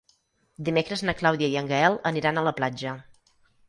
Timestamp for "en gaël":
1.63-2.01